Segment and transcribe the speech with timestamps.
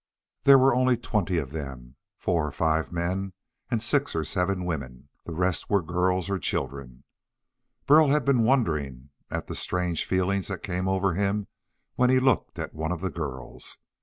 [0.45, 3.33] There were only twenty of them; four or five men
[3.69, 5.09] and six or seven women.
[5.27, 7.03] The rest were girls or children.
[7.85, 11.45] Burl had been wondering at the strange feelings that came over him
[11.97, 13.77] when he looked at one of the girls.